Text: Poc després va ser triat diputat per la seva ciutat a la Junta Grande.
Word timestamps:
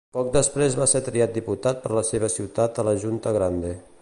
Poc 0.17 0.29
després 0.35 0.77
va 0.79 0.87
ser 0.93 1.01
triat 1.09 1.37
diputat 1.37 1.85
per 1.85 1.93
la 1.99 2.05
seva 2.11 2.33
ciutat 2.39 2.85
a 2.85 2.91
la 2.93 2.99
Junta 3.05 3.39
Grande. 3.41 3.81